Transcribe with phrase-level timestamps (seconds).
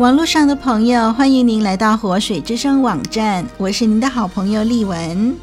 [0.00, 5.36] 网络上的朋友，欢迎您来到活水之声网站，我是您的好朋友丽文。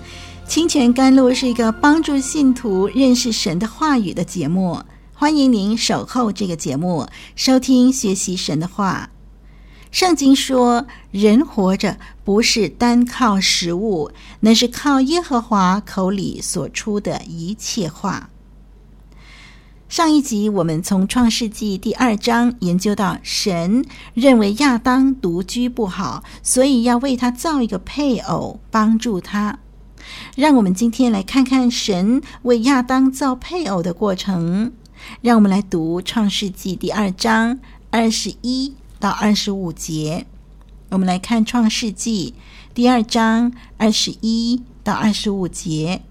[0.48, 4.82] 清泉甘露是一个帮助信徒认识神的话语的节目，
[5.14, 9.12] 欢迎您守候这个节目，收听学习神的话。
[9.92, 18.32] 圣经说，人活着不是单靠食物，那是靠耶和华口里所出的一切话。
[19.90, 29.60] 上一集我们从创世纪第二章研究到，神认为亚当独居不好，所以要为他造一个配偶帮助他。
[30.36, 34.74] 让我们今天来看看神为亚当造配偶的过程。
[35.22, 40.26] 让我们来读创世纪第二章二十一到二十五节。
[40.90, 42.34] 我们来看创世纪
[42.74, 46.02] 第二章二十一到二十五节。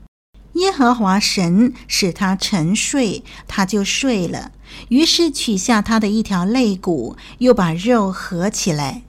[0.56, 4.52] 耶和华神使他沉睡，他就睡了。
[4.88, 9.02] 于是取下他的一条肋骨，又把肉合起来。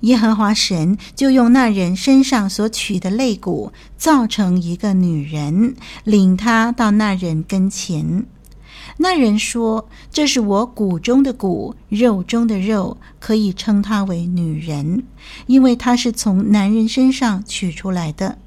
[0.00, 8.24] 耶和华神就用那人身上所取的肋骨，造成一个女人，领他到那人跟前。
[8.96, 15.04] 那人说：“这是我骨中的骨，肉中的肉，可以称她为女人，
[15.46, 18.38] 因为她是从男人身上取出来的。”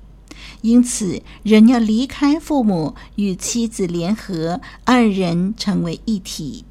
[0.61, 6.65] 因此，人要离开父母，与妻子联合，二人成为一体。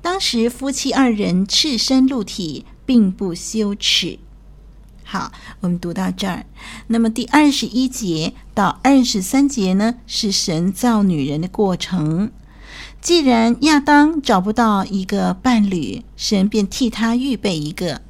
[0.00, 4.18] 当时夫妻二人赤身露体，并不羞耻。
[5.02, 6.46] 好，我们读到这儿。
[6.86, 12.30] 那么第二十一节到二十三节呢，是神造女人的过程。
[13.00, 18.00] 既然亚当找不到一个伴侣，神便替他预备一个。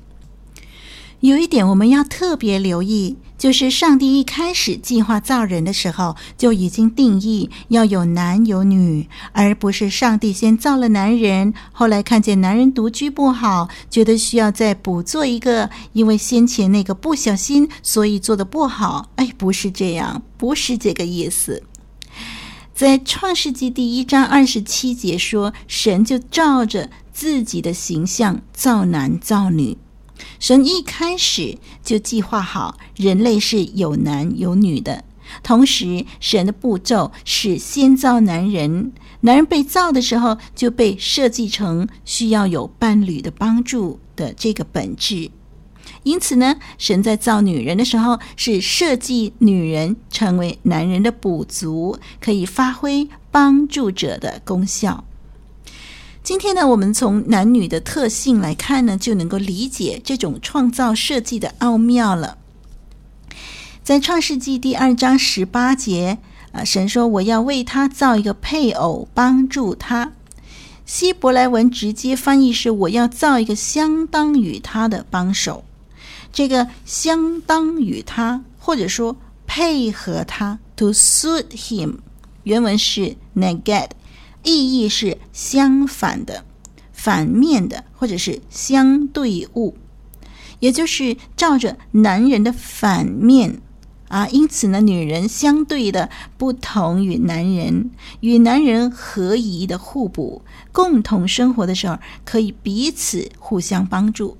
[1.24, 3.16] 有一点我们要特别留意。
[3.38, 19.10] 就是上帝一开始计划造人的时候，就已经定义要有男有女，而不是上帝先造了男人，后来看见男人独居不好，觉得需要再补做一个，因为先前那个不小心，所以做得不好。
[19.16, 21.62] 哎，不是这样，不是这个意思。
[22.74, 29.76] 在创世纪第一章二十七节说，神就照着自己的形象造男造女。
[30.38, 35.04] 神一开始就计划好人类是有男有女的，
[35.42, 45.30] 同时神的步骤是先造男人，男人被造的时候就被设计成需要有伴侣的帮助的这个本质。
[46.02, 55.04] 因此呢，神在造女人的时候是设计女人成为男人的补足，可以发挥帮助者的功效。
[56.24, 62.38] 今天呢，我们从男女的特性来看呢，就能够理解这种创造设计的奥妙了。
[63.82, 66.16] 在创世纪第二章十八节，
[66.52, 70.12] 啊，神说：“我要为他造一个配偶，帮助他。”
[70.86, 75.62] 希伯来文直接翻译是：“我要造一个相当于他的帮手。”
[76.32, 79.14] 这个相当于他，或者说
[79.46, 81.96] 配合他，to suit him，
[82.44, 83.88] 原文是 neged。
[84.44, 86.44] 意义是相反的、
[86.92, 89.76] 反面的，或者是相对物，
[90.60, 93.60] 也就是照着男人的反面
[94.08, 94.28] 啊。
[94.28, 97.90] 因此呢，女人相对的不同于男人，
[98.20, 104.36] 与男人合宜的互补，共同生活的时候可以彼此互相帮助。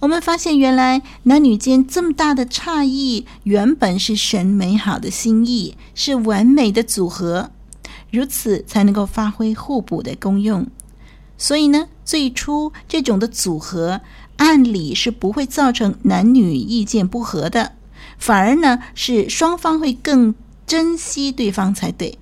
[0.00, 7.50] 我们发现，原来男女间这么大的差异，原本是神美好的心意，是完美的组合。
[8.12, 10.66] 如此才能够发挥互补的功用，
[11.38, 14.02] 所以呢，最初这种的组合，
[14.36, 17.72] 按理是不会造成男女意见不合的，
[18.18, 20.34] 反而呢是双方会更
[20.66, 22.18] 珍惜对方才对。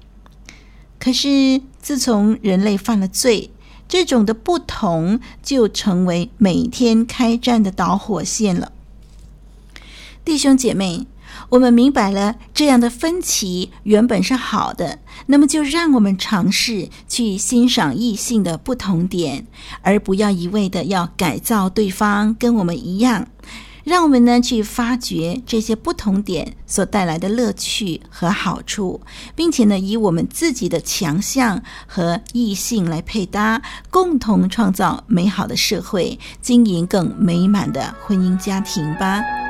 [1.01, 3.51] 可是自从人类犯了罪，
[3.89, 8.71] 这种的不同就成为每天开战的导火线了。
[10.25, 11.09] 弟兄姐妹。
[11.49, 19.47] 我们明白了，这样的分歧原本是好的，那么就让我们尝试去欣赏异性的不同点，
[19.83, 23.27] 而不要一味的要改造对方跟我们一样。
[23.83, 29.01] 让我们呢去发掘这些不同点所带来的乐趣和好处，
[29.35, 33.61] 并且呢以我们自己的强项和异性来配搭，
[33.91, 39.50] 共同创造美好的社会，经营更美满的婚姻家庭吧。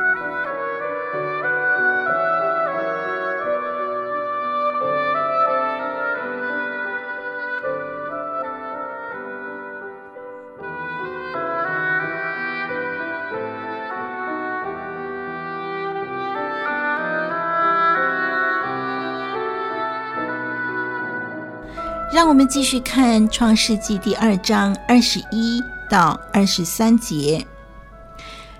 [22.13, 27.47] 让我们继续看《创世纪》第二章二十一到二十三节。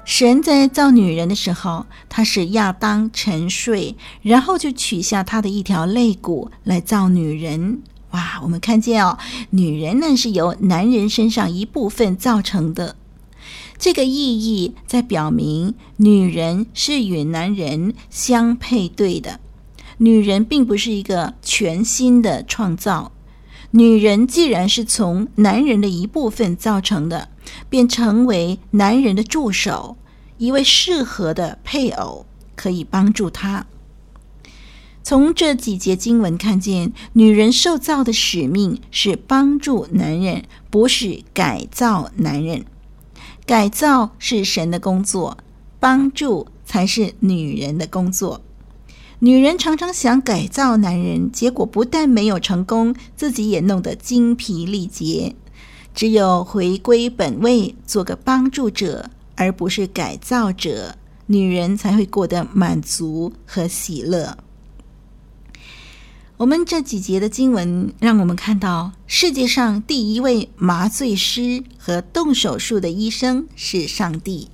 [0.05, 7.81] 神在造女人的时候，他使亚当沉睡，然后就取下他的一条肋骨来造女人。
[8.11, 9.17] 哇，我们看见哦，
[9.49, 12.95] 女人呢是由男人身上一部分造成的。
[13.77, 19.41] 这个意义在表明，女人是与男人相配对的。
[19.97, 23.11] 女人并不是一个全新的创造。
[23.71, 27.29] 女人既然是从男人的一部分造成的，
[27.69, 29.95] 便成为男人的助手，
[30.37, 32.25] 一位适合的配偶，
[32.55, 33.65] 可以帮助他。
[35.03, 42.65] 从这几节经文看见，女人受造的使命是帮助男人，不是改造男人。
[43.45, 45.37] 改造是神的工作，
[45.79, 48.41] 帮助才是女人的工作。
[49.23, 55.35] 女人常常想改造男人，结果不但没有成功，自己也弄得精疲力竭。
[55.93, 60.95] 只有回归本位，做个帮助者，而不是改造者，
[61.27, 64.39] 女人才会过得满足和喜乐。
[66.37, 74.49] 我们这几节的经文让我们看到，世界上第一位麻醉师和动手术的医生是上帝，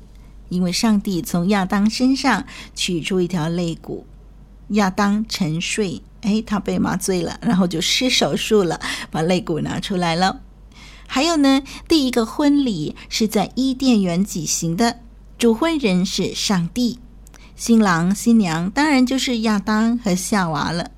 [0.49, 4.05] 因为上帝从亚当身上取出一条肋骨。
[4.69, 8.79] 亚当沉睡，哎，他被麻醉了， 然后就施手术了，
[9.09, 10.41] 把肋骨拿出来了。
[11.07, 14.99] 还有呢，第一个婚礼是在伊甸园举行的，
[15.37, 16.99] 主婚人是上帝，
[17.55, 20.91] 新郎新娘当然就是亚当和夏娃了。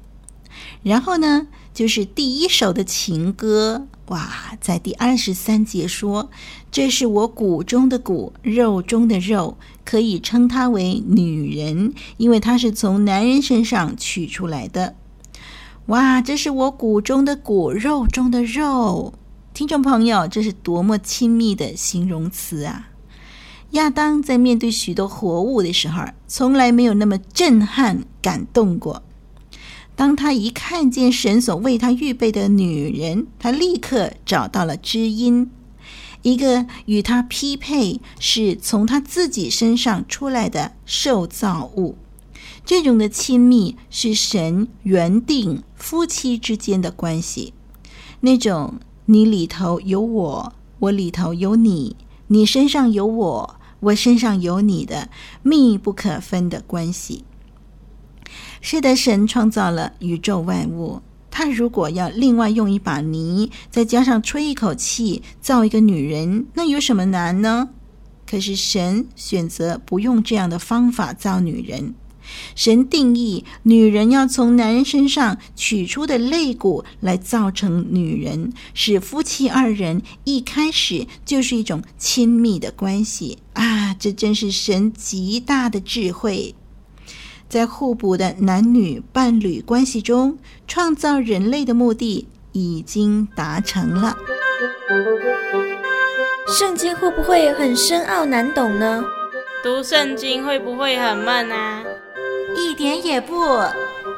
[0.81, 6.29] 然后呢，就是第一首的情歌，哇，在第二十三节说
[6.71, 14.95] ：“这是我骨中的骨，肉中的肉。”可以称她为女人，因为她是从男人身上取出来的。
[15.87, 19.13] 哇，这是我骨中的骨，肉中的肉。
[19.53, 22.89] 听众朋友，这是多么亲密的形容词啊！
[23.71, 29.03] 亚当在面对许多活物的时候，从来没有那么震撼、感动过。
[29.99, 35.51] 当他一看见神所为他预备的女人，他立刻找到了知音。
[36.21, 41.97] 一个与他匹配，是从他自己身上出来的受造物，
[42.63, 47.53] 这种的亲密是神原定夫妻之间的关系，
[48.21, 48.75] 那种
[49.07, 55.09] 你里头有我，我里头有你，你身上有我，我身上有你的
[55.43, 57.25] 密不可分的关系。
[58.61, 61.01] 是的，神创造了宇宙万物。
[61.31, 67.69] 他如果要另外用一把泥，再加上吹一口气造一个女人，那有什么难呢？
[68.25, 71.95] 可是神选择不用这样的方法造女人。
[72.53, 83.95] 神定义女人要从男人身上取出的肋骨来造成女人，使夫妻二人一开始就是一种亲密的关系啊！
[83.95, 86.53] 这真是神极大的智慧。
[87.49, 90.37] 在互补的男女伴侣关系中，
[90.67, 94.15] 创造人类的目的已经达成了。
[96.47, 99.03] 圣经会不会很深奥难懂呢？
[99.63, 101.83] 读圣经会不会很闷啊？
[102.55, 103.35] 一点也不，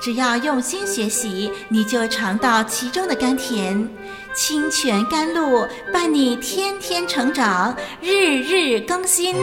[0.01, 3.89] 只要用心学习，你就尝到其中的甘甜。
[4.33, 9.35] 清泉甘露伴你天天成长，日日更新。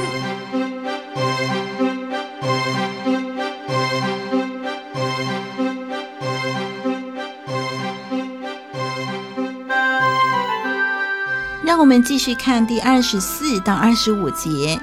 [11.79, 14.81] 我们继续看第二十四到二十五节，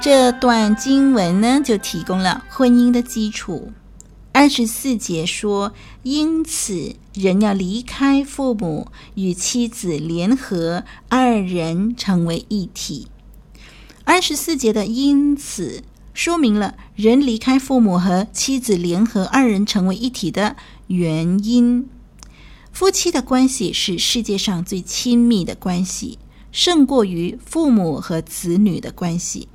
[0.00, 3.72] 这段经文呢，就提供了婚姻的基础。
[4.30, 5.72] 二十四节说
[6.04, 13.08] ：“因此，人要离开父母，与妻子联合，二人成为一体。”
[14.06, 15.82] 二十四节的“因此”
[16.14, 20.54] 说明了人离开父母和妻子联合，二人成为一体的
[20.86, 21.88] 原因。
[22.72, 26.18] 夫妻的关系是世界上最亲密的关系，
[26.50, 29.48] 胜过于父母和子女的关系。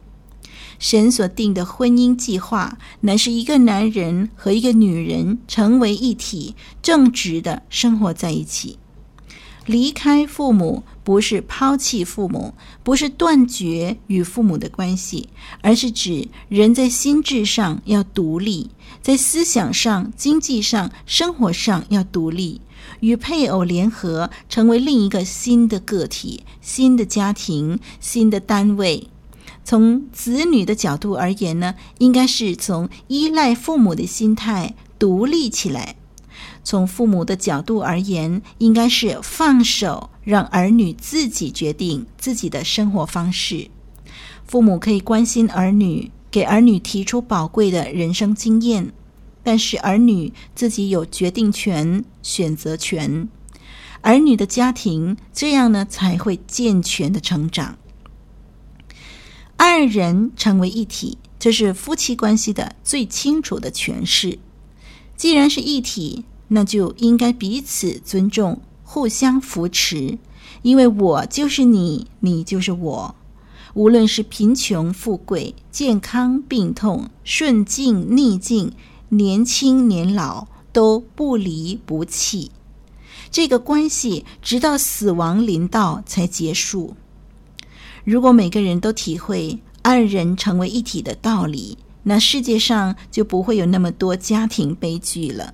[0.77, 8.77] 神所定的婚姻计划，乃是一个男人和一个女人成为一体，正直的生活在一起。
[9.65, 12.53] 离开父母，不是抛弃父母，
[12.83, 15.29] 不是断绝与父母的关系，
[15.61, 18.69] 而是指人在心智上要独立，
[19.01, 22.61] 在思想上、经济上、生活上要独立，
[22.99, 29.09] 与配偶联合，成为另一个新的个体、新的家庭、新的单位。
[29.63, 35.95] 从子女的角度而言呢，应该是从依赖父母的心态独立起来；
[36.65, 43.69] 从父母的角度而言，应该是放手，让儿女自己决定自己的生活方式。
[44.45, 48.91] 父母可以关心儿女，给儿女提出宝贵的人生经验，
[49.43, 53.29] 但是儿女自己有决定权、选择权。
[54.01, 57.77] 儿女的家庭这样呢，才会健全的成长。
[59.55, 64.39] 二人成为一体，这是夫妻关系的最清楚的诠释。
[65.15, 70.17] 既然是一体，那就应该彼此尊重，互相扶持。
[70.61, 73.15] 因为我就是你，你就是我。
[73.73, 78.71] 无论是贫穷富贵、健康病痛、顺境逆境、
[79.09, 82.51] 年轻年老，都不离不弃。
[83.29, 86.95] 这个关系直到死亡临到才结束。
[88.05, 95.53] 如果每个人都体会二人成为一体的道理，那世界上就不会有那么多家庭悲剧了。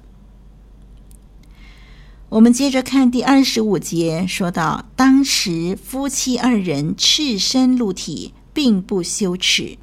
[2.32, 9.78] 我们接着看第二十五节，说到当时夫妻二人赤身露体，并不羞耻。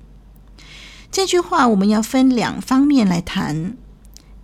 [1.12, 3.76] 这句话我们要分两方面来谈。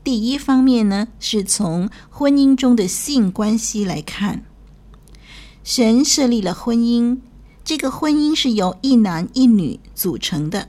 [0.02, 4.44] 第一方面呢，是从婚姻中的性关系来看，
[5.62, 7.20] 神设立了婚姻。
[7.64, 10.68] 这个婚姻是由一男一女组成的，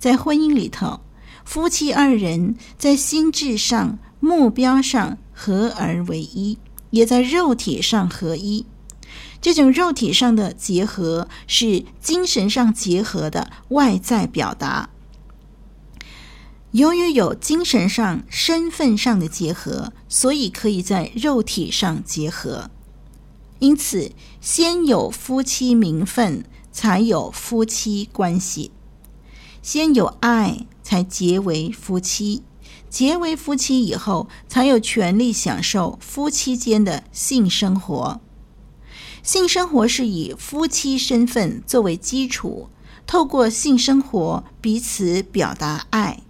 [0.00, 0.98] 在婚姻里头，
[1.44, 6.56] 夫妻二人在心智上、目标上合而为一，
[6.88, 8.64] 也在肉体上合一。
[9.42, 14.88] 这种肉体上的结合是精神上结合的外在表达。
[16.72, 22.70] 由于有精神上、身份上的结合，所以可以在肉体上结合。
[23.58, 28.70] 因此，先有夫妻名分，才有夫妻关系；
[29.62, 32.42] 先有爱，才结为夫妻；
[32.96, 38.22] 结为夫妻以后，才有权利享受夫妻间的性生活。
[39.22, 42.70] 性生活是以夫妻身份作为基础，
[43.06, 46.22] 透过性生活彼此表达爱。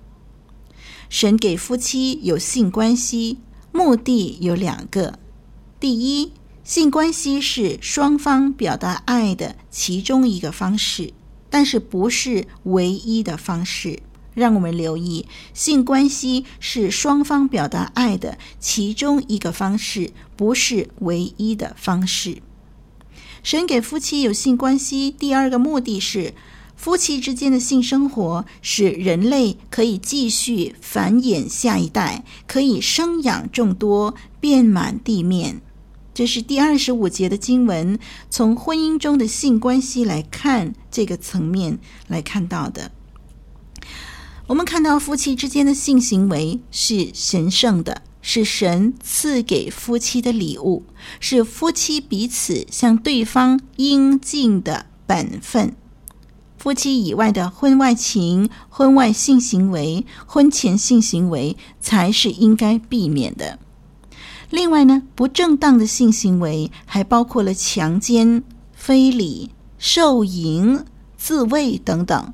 [1.09, 3.39] 神给夫妻有性关系，
[3.71, 5.21] 目的有两个：
[5.79, 6.33] 第一，
[6.65, 11.13] 性关系是双方表达爱的其中一个方式，
[11.49, 14.03] 但是不是唯一的方式。
[14.37, 22.43] 让我们留意，性关系是双方表达爱的其中一个方式，不是唯一的方式。
[23.43, 26.35] 神给夫妻有性关系，第二个目的是
[26.77, 35.63] 夫妻之间的性生活使人类可以继续繁衍下一代，可以生养众多，遍满地面。
[36.13, 41.79] 这是第二十五节的经文，从婚姻中的性关系来看这个层面
[42.09, 42.91] 来看到的。
[44.49, 50.85] 我们看到夫妻之间的性行为是神圣的，是神赐给夫妻的礼物，
[51.19, 55.75] 是夫妻彼此向对方应尽的本分。
[56.57, 63.59] 夫妻以外的婚外情、婚外性行为、婚前性行为才是应该避免的。
[64.51, 70.85] 另外呢，不正当的性行为还包括了强奸、非礼、受淫、
[71.17, 72.33] 自慰等等。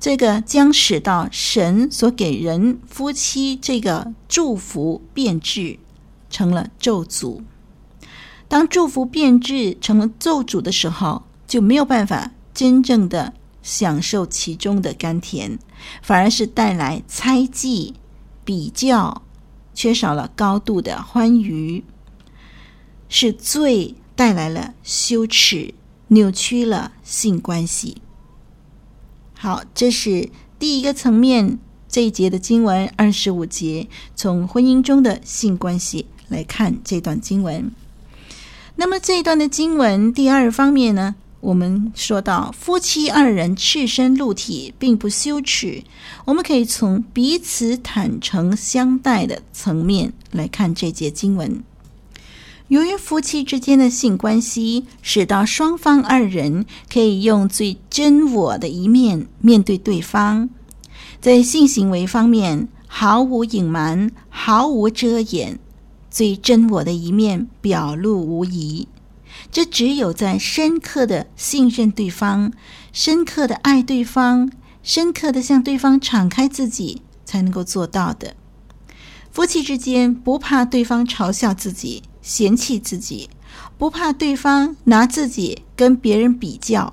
[0.00, 5.78] 这个将使到神所给人夫妻这个祝福变质，
[6.30, 7.42] 成了咒诅。
[8.48, 15.58] 当祝福变质成了咒诅的时候，就没有办法真正的享受其中的甘甜，
[16.02, 17.94] 反而是带来猜忌、
[18.44, 19.22] 比较。
[19.72, 21.84] 缺少了高度的欢愉，
[23.08, 25.72] 是罪带来了羞耻，
[26.08, 28.02] 扭曲了性关系。
[29.42, 30.28] 好，这是
[30.58, 37.70] 第一个层面，这一节的经文二十五节，从婚姻中的性关系来看这段经文。
[38.76, 45.84] 那么这一段的经文第二方面呢，我们说到夫妻二人赤身露体，并不羞耻。
[46.26, 51.64] 我们可以从彼此坦诚相待的层面来看这节经文。
[52.70, 60.48] 由于夫妻之间的性关系，使到双方二人可以用最真我的一面面对对方，
[61.20, 65.58] 在性行为方面毫无隐瞒、毫无遮掩，
[66.12, 68.86] 最真我的一面表露无遗。
[69.50, 72.52] 这只有在深刻的信任对方、
[72.92, 74.48] 深刻的爱对方、
[74.84, 78.36] 深刻的向对方敞开自己，才能够做到的。
[79.30, 82.02] 夫妻之间不怕对方嘲笑自己。
[82.22, 83.30] 嫌弃自己，
[83.78, 86.92] 不怕对方拿自己跟别人比较，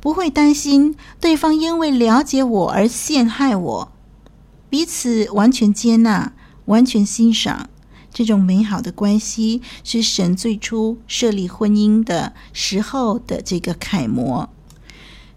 [0.00, 3.92] 不会担心对方因为了解我而陷害我，
[4.70, 6.32] 彼此完全接纳、
[6.66, 7.68] 完全欣赏，
[8.14, 14.48] 这种美好的关系是神最初设立婚姻的时候的这个楷模。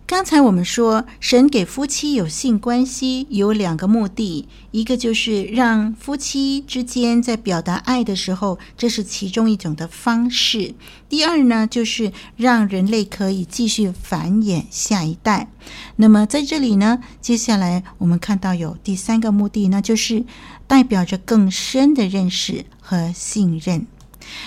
[0.07, 10.75] 刚才我们说，神给夫妻有性关系有两个目的，一个就是让夫妻之间在表达爱的时候，这是其中一种的方式；
[11.09, 15.47] 第二呢，就是让人类可以继续繁衍下一代。
[15.95, 20.23] 那么在这里呢，接下来我们看到有第三个目的，那就是
[20.67, 23.87] 代表着更深的认识和信任。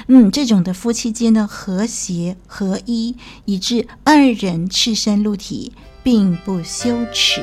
[0.07, 7.43] 嗯，这种的夫妻间的和谐合一，以致二人赤身露体，并不羞耻。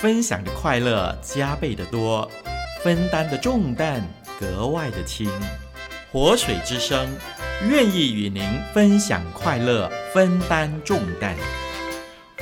[0.00, 2.26] 分享的快乐加倍的多，
[2.82, 4.02] 分担的重担
[4.38, 5.30] 格外的轻。
[6.10, 7.06] 活水之声
[7.68, 8.42] 愿意与您
[8.72, 11.36] 分享快乐，分担重担。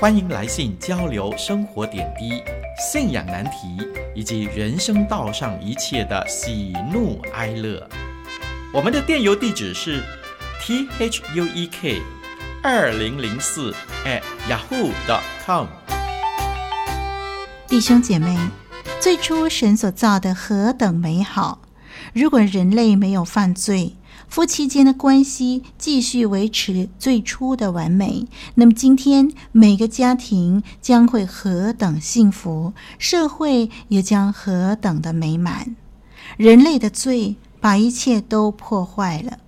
[0.01, 2.41] 欢迎来信交流生活点滴、
[2.79, 3.85] 信仰难题
[4.15, 7.85] 以及人生道上一切的喜怒哀乐。
[8.73, 10.01] 我们的电邮地址是
[10.61, 12.01] t h u e k
[12.63, 15.67] 二零零四 at yahoo dot com。
[17.67, 18.39] 弟兄姐妹，
[19.01, 21.59] 最初神所造的何等美好！
[22.13, 23.97] 如果人类没有犯罪，
[24.29, 35.75] 夫妻间的关系继续维持最初的完美，那么今天每个家庭将会何等幸福，社会也将何等的美满。
[36.37, 39.39] 人类的罪把一切都破坏了。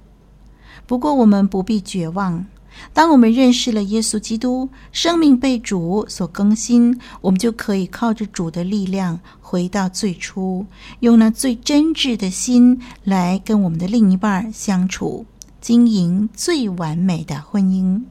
[0.86, 2.46] 不过我们不必绝望。
[2.92, 10.66] 当我们认识了耶稣基督，生命被主所更新，我们就可以靠着主的力量回到最初，
[11.00, 15.26] 用那最真挚的心来跟我们的另一半相处，
[15.60, 18.02] 经营最完美的婚姻。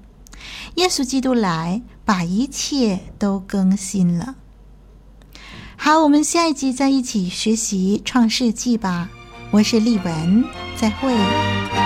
[0.76, 4.36] 耶稣基督来，把一切都更新了。
[5.76, 9.10] 好，我们下一集再一起学习创世纪吧。
[9.52, 10.43] 我是丽文，
[10.76, 11.79] 再会。